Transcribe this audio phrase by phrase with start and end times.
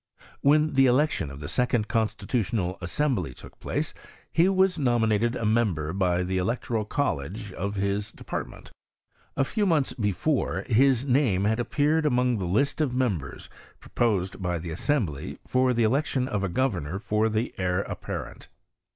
[0.39, 3.93] When the election of the second Constitutional ■ Assembly took place,
[4.31, 8.71] he was nominated a members by the electoral college of his department,
[9.37, 13.47] A few'" months before, his name had appeared among thei^ list of members
[13.79, 18.47] proposed by the assembly, for thtf" election of a governor to the heir apparent.